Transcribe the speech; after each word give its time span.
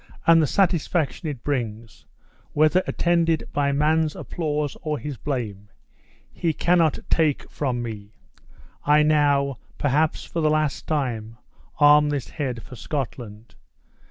and 0.25 0.41
the 0.41 0.47
satisfaction 0.47 1.29
it 1.29 1.43
brings, 1.43 2.05
whether 2.53 2.81
attended 2.87 3.43
by 3.53 3.71
man's 3.71 4.15
applause 4.15 4.75
or 4.81 4.97
his 4.97 5.15
blame, 5.15 5.69
he 6.33 6.53
cannot 6.53 6.97
take 7.07 7.47
from 7.51 7.83
me. 7.83 8.09
I 8.83 9.03
now, 9.03 9.59
perhaps 9.77 10.23
for 10.25 10.41
the 10.41 10.49
last 10.49 10.87
time, 10.87 11.37
arm 11.77 12.09
this 12.09 12.29
head 12.31 12.63
for 12.63 12.75
Scotland. 12.75 13.53